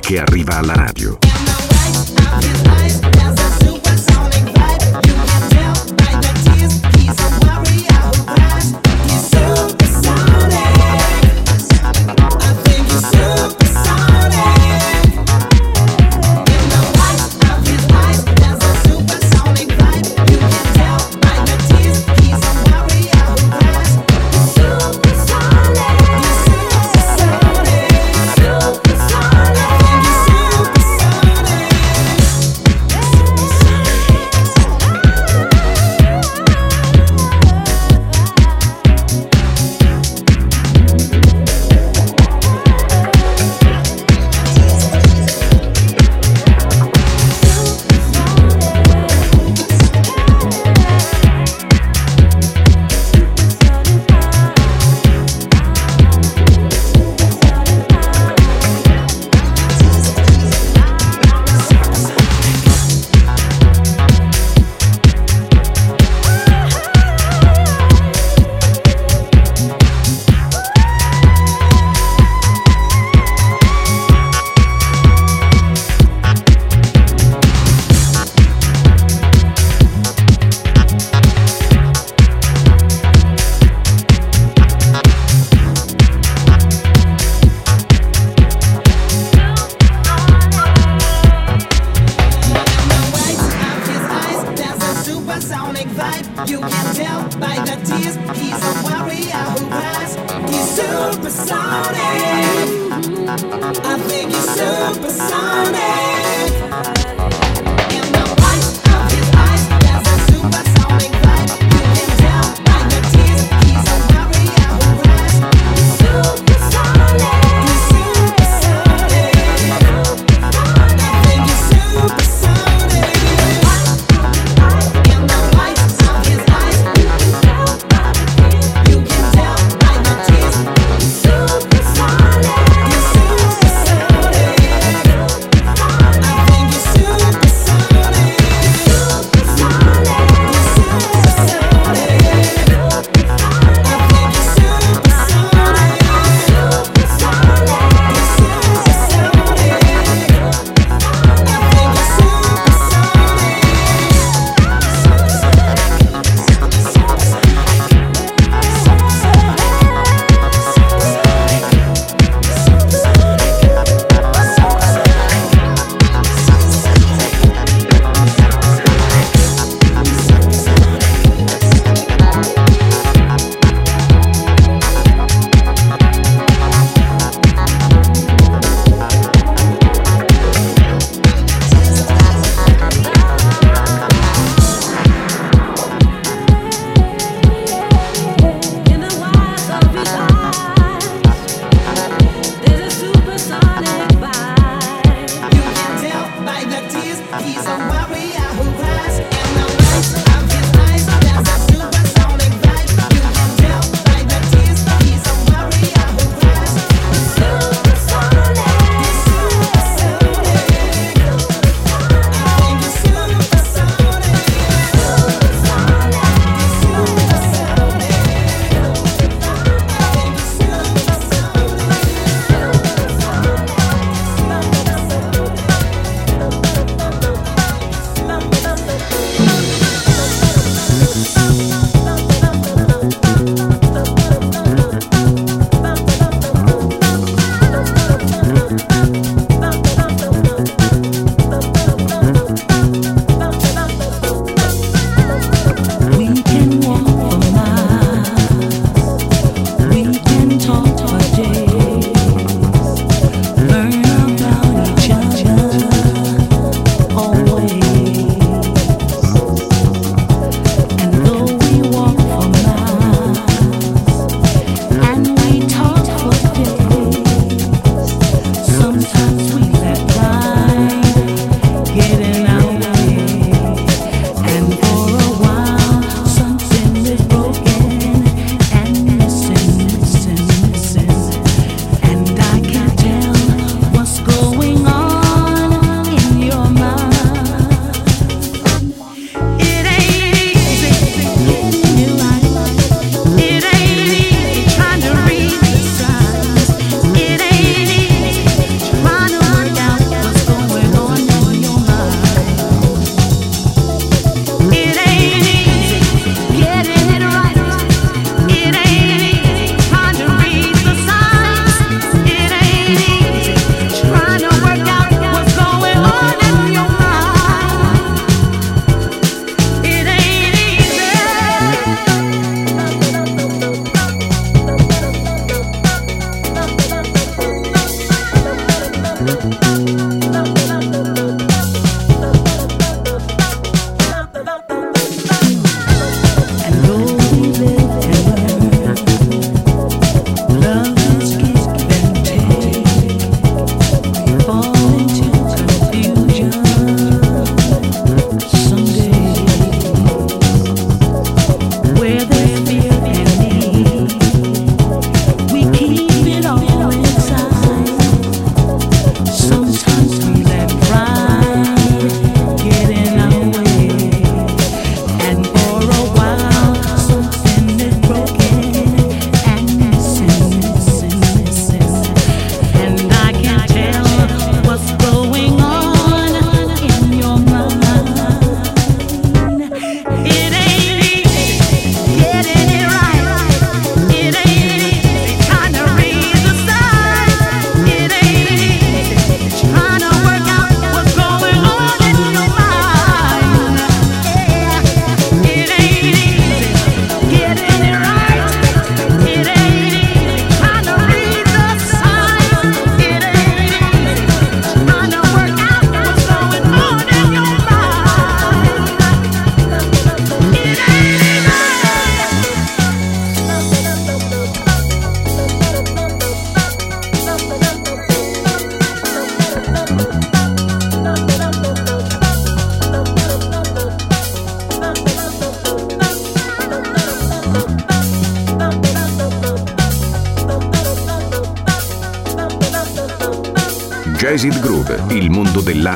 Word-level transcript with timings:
che 0.00 0.18
arriva 0.18 0.56
alla 0.56 0.74
radio. 0.74 1.31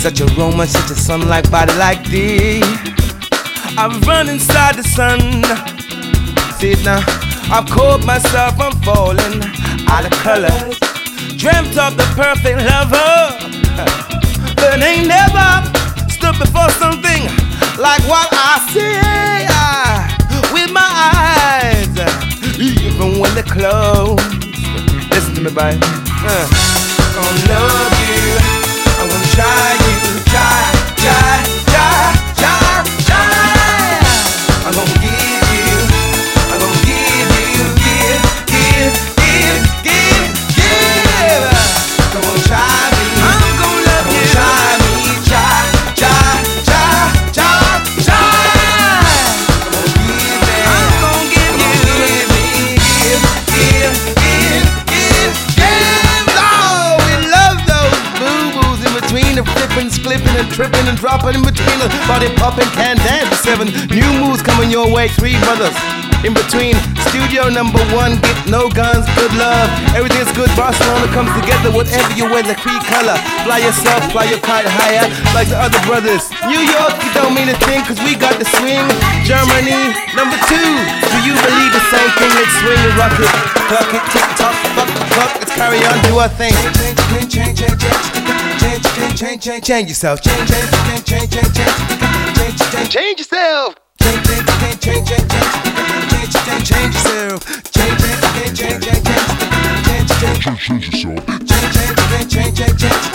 such 0.00 0.20
a 0.20 0.26
aroma, 0.34 0.66
such 0.66 0.90
a 0.90 0.94
sun-like 0.94 1.50
body 1.50 1.74
like 1.74 2.02
thee. 2.08 2.62
I've 3.76 4.00
run 4.06 4.28
inside 4.28 4.76
the 4.76 4.82
sun. 4.82 5.20
See 6.58 6.72
it 6.72 6.84
now. 6.84 7.02
I've 7.52 7.68
caught 7.68 8.04
myself, 8.04 8.58
I'm 8.58 8.72
falling 8.82 9.42
out 9.88 10.04
of 10.06 10.12
color. 10.24 10.58
Dreamt 11.36 11.76
of 11.76 11.96
the 11.96 12.06
perfect 12.16 12.58
lover 12.64 13.50
but 14.60 14.82
ain't 14.82 15.08
never 15.08 15.48
stood 16.08 16.36
before 16.38 16.68
something 16.76 17.24
like 17.80 18.02
what 18.06 18.28
I 18.30 18.60
see 18.72 18.96
uh, 19.48 20.04
with 20.52 20.70
my 20.70 20.84
eyes, 20.84 21.88
even 22.60 23.18
when 23.20 23.34
they're 23.34 23.42
closed. 23.42 24.20
Listen 25.10 25.34
to 25.36 25.40
me, 25.40 25.50
baby. 25.50 25.80
Uh, 26.22 26.46
gonna 27.16 27.50
love 27.50 27.96
you. 28.04 28.60
I'm 29.00 29.08
gonna 29.08 29.32
try, 29.32 29.69
tripping 60.60 60.84
and 60.92 60.98
dropping 61.00 61.32
in 61.32 61.40
between 61.40 61.80
us. 61.80 61.88
Body 62.04 62.28
popping, 62.36 62.68
can 62.76 63.00
dance. 63.00 63.32
Seven 63.40 63.72
new 63.88 64.10
moves 64.20 64.44
coming 64.44 64.68
your 64.68 64.92
way. 64.92 65.08
Three 65.16 65.40
brothers 65.40 65.72
in 66.20 66.36
between. 66.36 66.76
Studio 67.08 67.48
number 67.48 67.80
one, 67.96 68.20
get 68.20 68.36
no 68.44 68.68
guns, 68.68 69.08
good 69.16 69.32
love. 69.40 69.72
Everything's 69.96 70.28
good. 70.36 70.52
Barcelona 70.52 71.08
comes 71.16 71.32
together. 71.40 71.72
Whatever 71.72 72.12
you 72.12 72.28
wear, 72.28 72.44
the 72.44 72.52
creed 72.60 72.84
color. 72.92 73.16
Fly 73.48 73.64
yourself, 73.64 74.04
fly 74.12 74.28
your 74.28 74.42
kite 74.44 74.68
higher, 74.68 75.08
like 75.32 75.48
the 75.48 75.56
other 75.56 75.80
brothers. 75.88 76.28
New 76.44 76.60
York, 76.60 76.92
you 77.00 77.10
don't 77.16 77.32
mean 77.32 77.48
a 77.48 77.56
thing, 77.64 77.80
cause 77.88 77.96
we 78.04 78.12
got 78.12 78.36
the 78.36 78.44
swing. 78.60 78.84
Germany, 79.24 79.96
number 80.12 80.36
two. 80.44 80.70
Do 81.08 81.18
you 81.24 81.32
believe 81.40 81.72
the 81.72 81.84
same 81.88 82.10
thing? 82.20 82.30
Let's 82.36 82.52
swing 82.60 82.80
and 82.84 82.94
rock 83.00 83.16
it. 83.16 83.32
Clock 83.64 83.90
it, 83.96 84.04
tick 84.12 84.28
tock, 84.36 84.56
fuck, 84.76 84.92
fuck. 85.16 85.30
Let's 85.40 85.56
carry 85.56 85.80
on, 85.88 85.96
do 86.04 86.20
our 86.20 86.28
thing. 86.28 86.52
Change, 86.52 87.32
change, 87.32 87.56
change, 87.56 87.80
change, 87.80 87.80
change, 87.80 88.49
change, 88.60 88.84
change, 88.84 89.16
change, 89.18 89.42
change, 89.42 89.64
change 89.64 89.88
yourself. 89.88 90.20
Change, 90.20 90.48
change, 90.48 90.70
change, 90.70 91.30
change, 91.30 91.30
change, 91.30 91.54
change, 91.54 92.56
change, 92.70 92.90
change 92.90 93.18
yourself. 93.18 93.74
Change, 94.02 94.22
change, 94.26 94.46
change, 94.46 94.80
change, 94.80 95.08
change, 95.08 95.28
change 95.28 95.70
change, 96.44 96.68
change 96.68 96.94
yourself. 96.94 97.38
Change, 97.70 97.98
change, 98.00 98.20
change, 98.20 98.58
change, 98.58 98.80
change, 98.80 99.00
change, 99.00 99.38
change, 99.70 100.30
change, 100.30 100.60
change 100.60 100.84
yourself. 100.86 101.26
Change, 101.48 101.72
change, 101.72 101.96
change, 102.30 102.56
change, 102.56 102.78
change, 102.78 103.06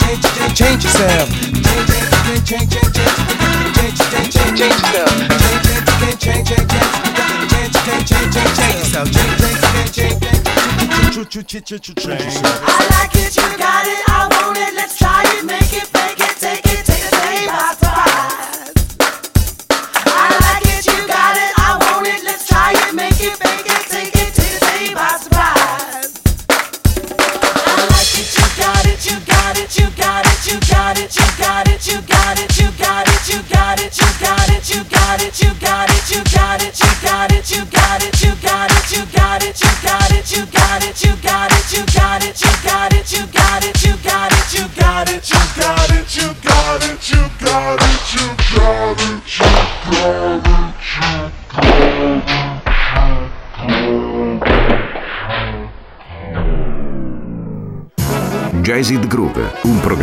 change, 0.00 0.24
change, 0.36 0.54
change 0.54 0.84
yourself. 0.84 1.28
Change, 1.30 1.64
change, 1.64 1.86
change, 1.86 2.08
change, 2.10 2.48
change, 2.48 2.70
change, 2.70 2.89
I 12.42 12.88
like 12.90 13.14
it, 13.14 13.36
you 13.36 13.56
got 13.56 13.86
it, 13.86 14.02
I 14.08 14.26
want 14.32 14.58
it. 14.58 14.74
Let's 14.74 14.98
try 14.98 15.22
it, 15.38 15.44
make 15.44 15.72
it, 15.72 15.88
take 15.92 16.18
it, 16.18 16.19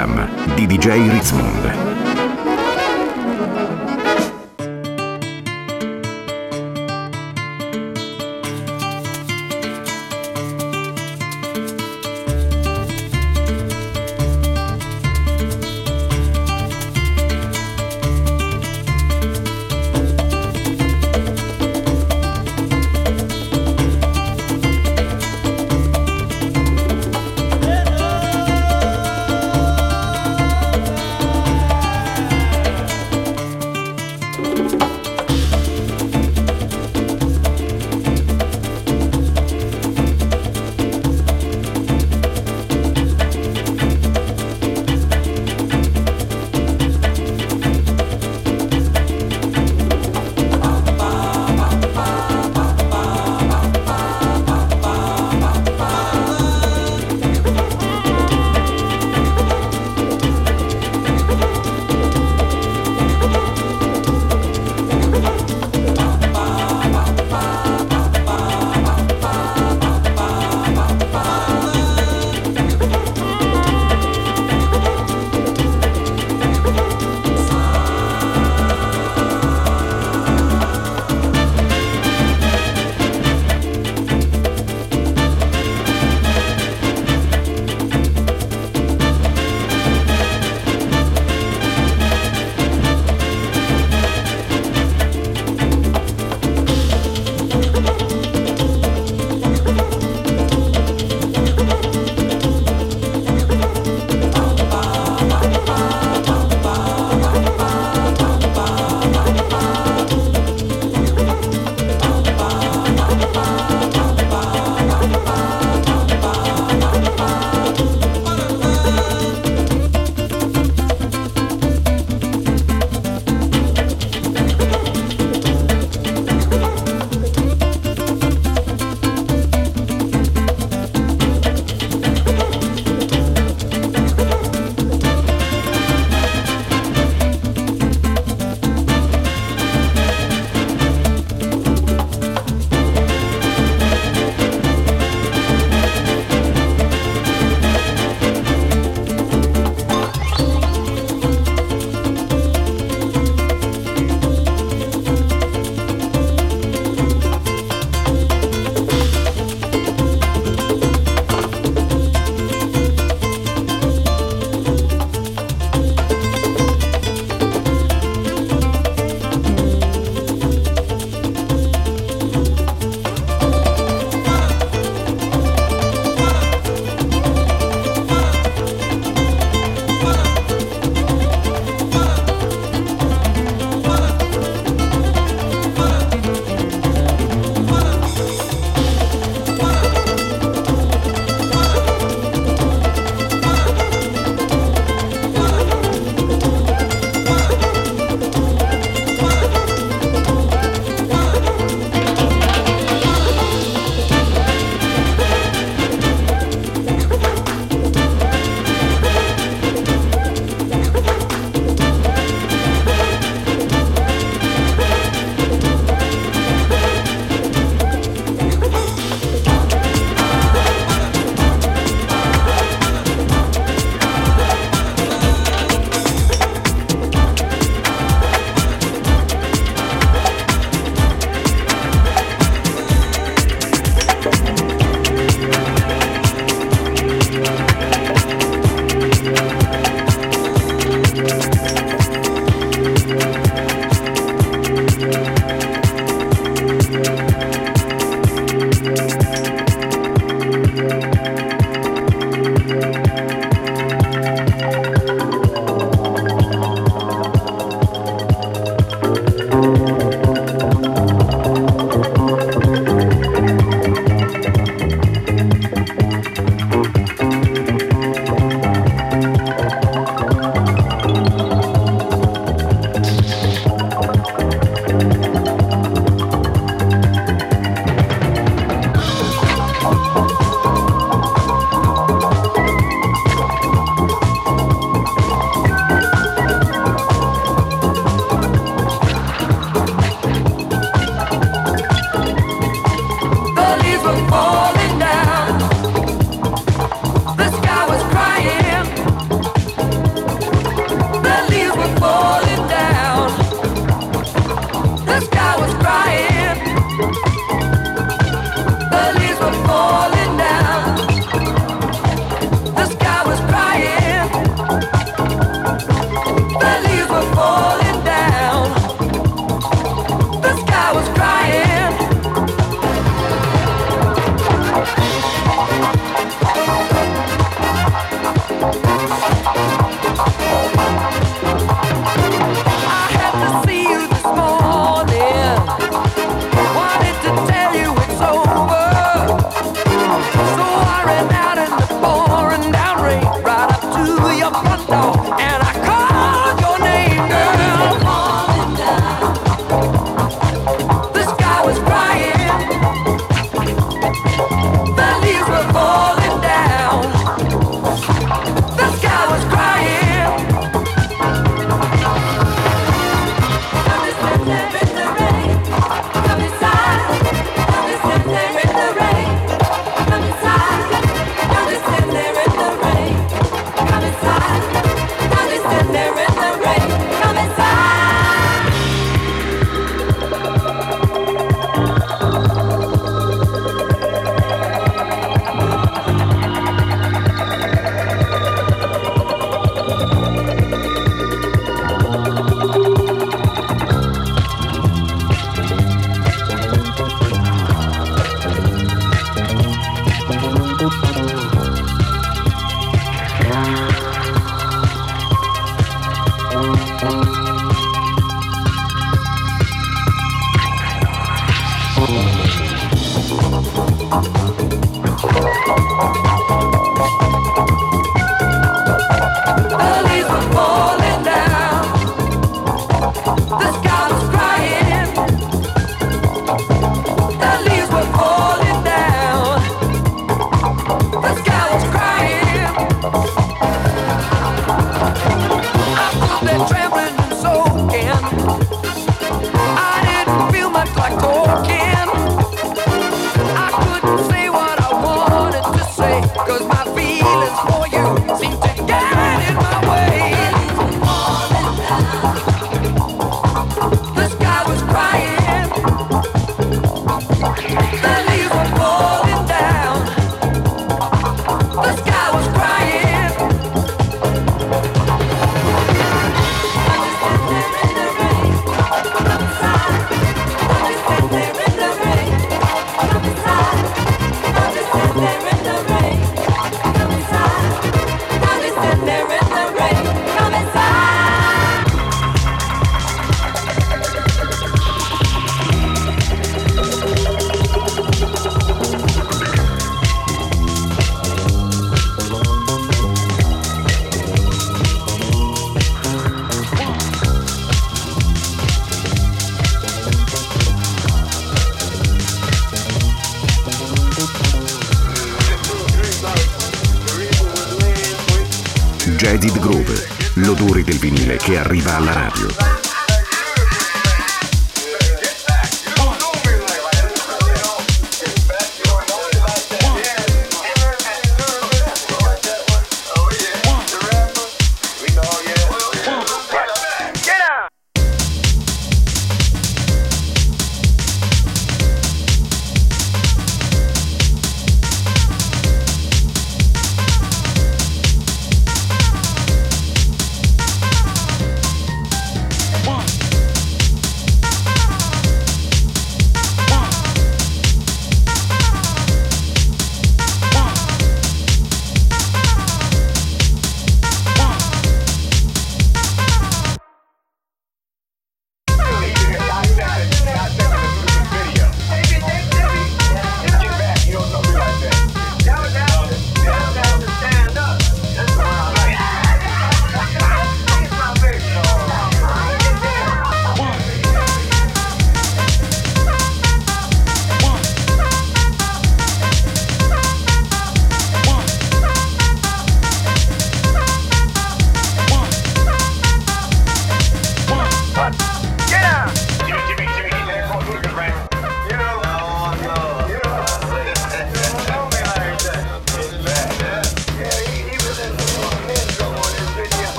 programma 0.00 0.28
di 0.54 0.66
DJ 0.66 1.10
Ritzmond. 1.10 1.99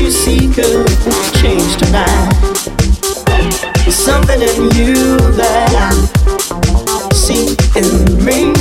We 0.00 0.48
could 0.48 0.86
change 1.40 1.76
tonight. 1.76 2.32
There's 3.76 3.94
something 3.94 4.40
in 4.40 4.70
you 4.74 5.16
that 5.36 5.70
I 5.72 7.12
see 7.12 7.54
in 7.76 8.24
me. 8.24 8.52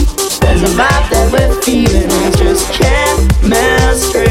There's 0.41 0.63
a 0.63 0.71
vibe 0.77 1.09
that 1.09 1.29
we're 1.31 1.61
feeling, 1.61 2.09
it's 2.25 2.37
just 2.37 2.71
chemistry. 2.71 4.27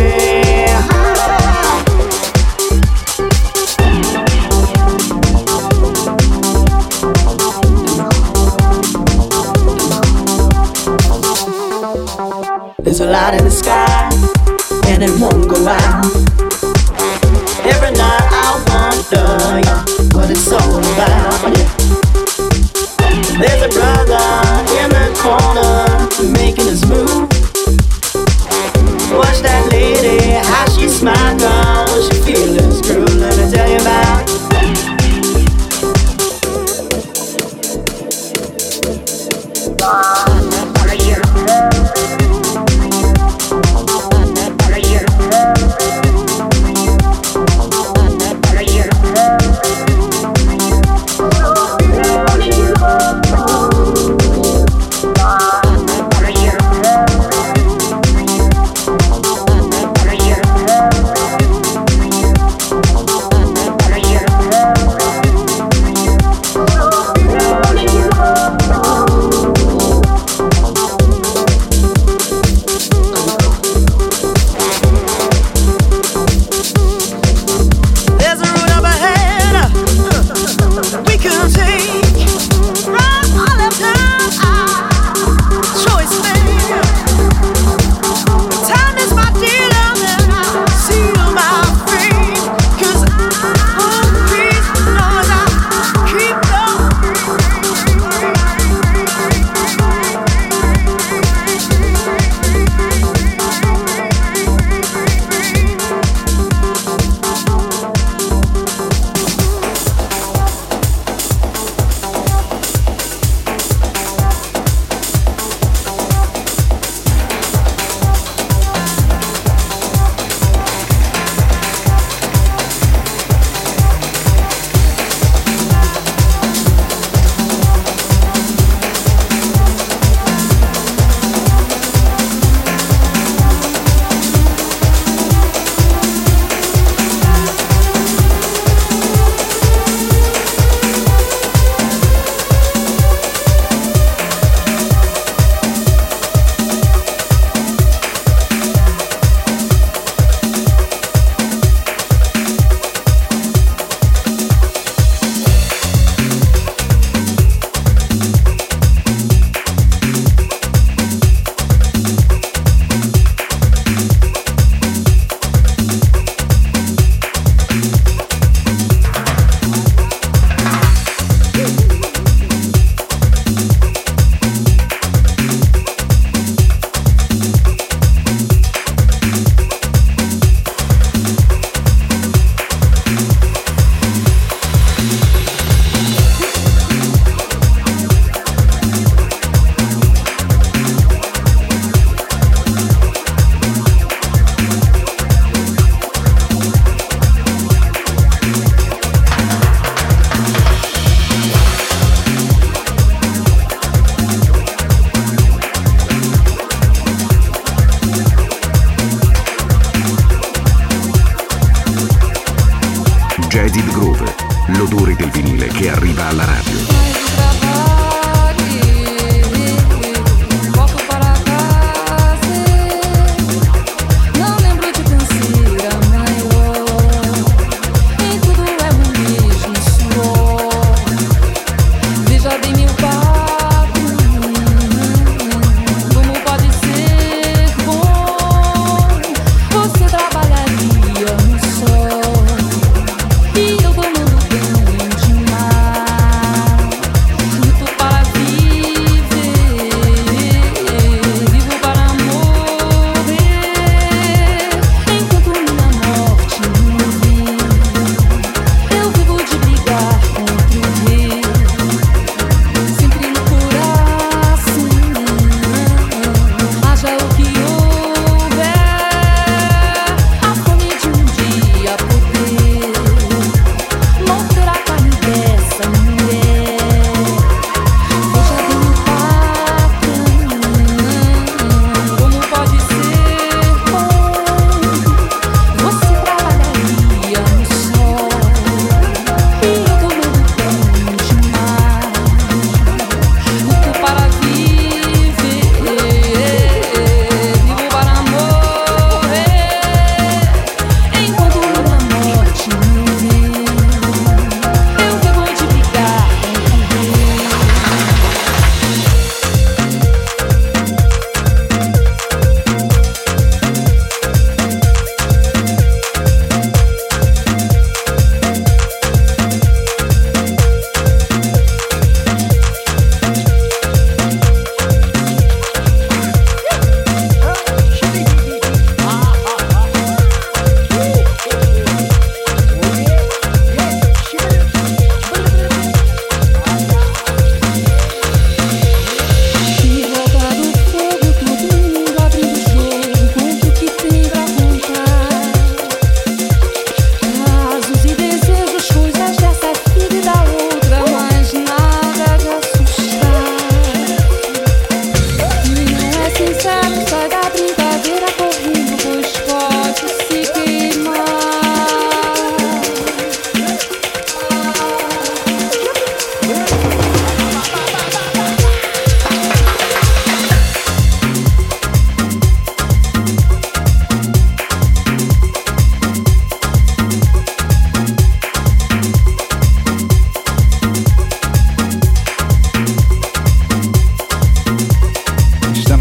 There's 12.82 13.00
a 13.00 13.06
light 13.06 13.34
in 13.34 13.44
the 13.44 13.50
sky, 13.50 14.10
and 14.86 15.02
it 15.02 15.20
won't 15.20 15.48
go 15.48 15.66
out. 15.66 16.31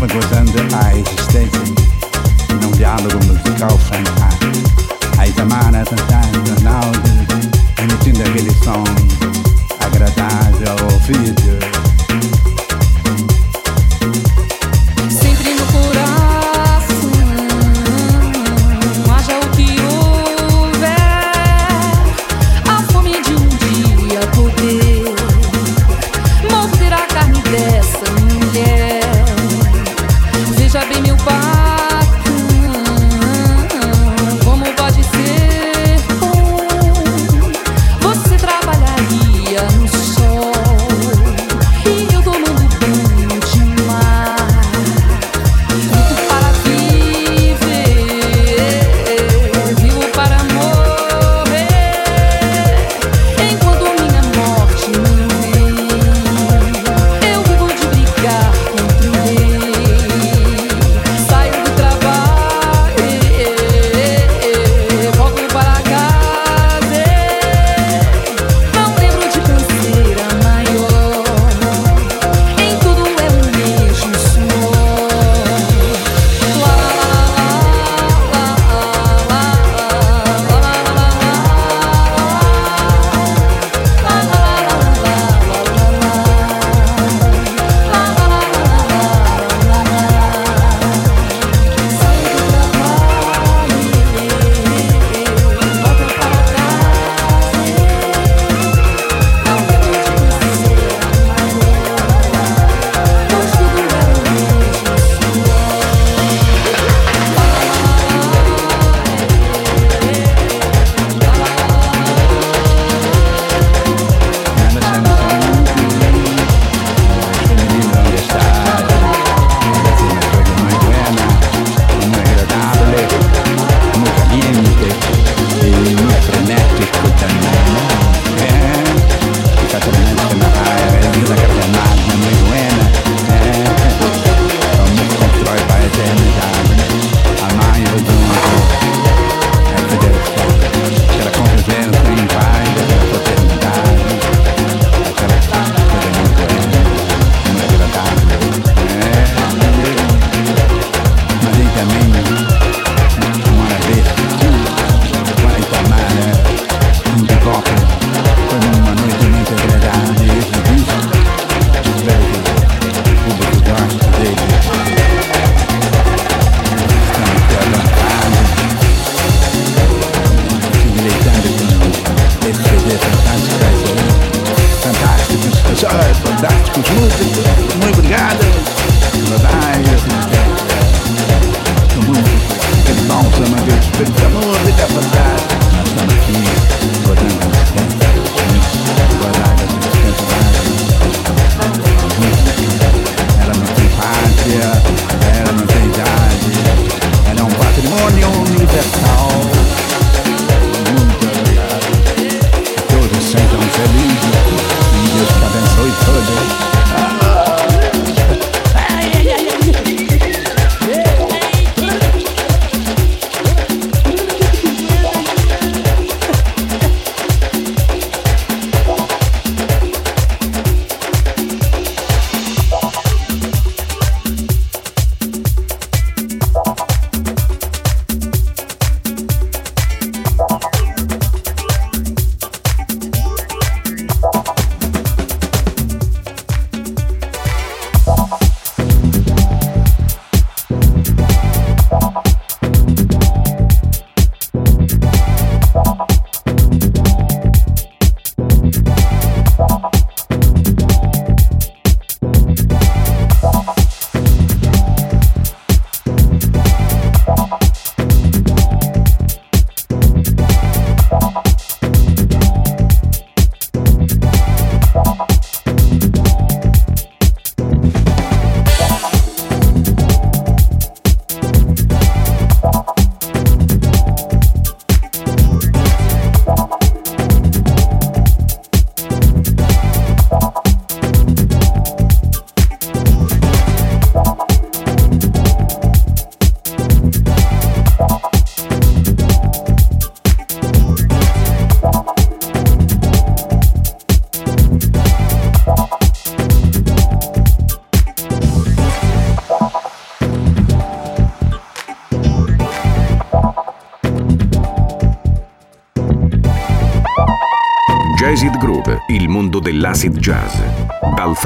A 0.03 0.95
existência 0.97 1.61
num 2.59 2.71
diálogo 2.71 3.23
musical 3.23 3.77
fantástico. 3.77 4.51
Aí 5.19 5.31
Tamara 5.33 5.83
cantando, 5.85 6.91
emitindo 7.77 8.21
aquele 8.23 8.51
som 8.63 8.83
agradável 9.85 10.71
ao 10.71 10.93
ouvido. 10.93 11.90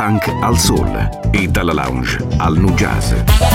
Funk 0.05 0.27
al 0.41 0.59
soul 0.59 1.29
e 1.31 1.47
dalla 1.47 1.73
lounge 1.73 2.23
al 2.37 2.55
nu 2.57 2.69
jazz. 2.75 3.54